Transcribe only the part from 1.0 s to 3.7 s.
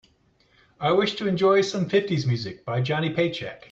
to enjoy some fifties music by Johnny Paycheck.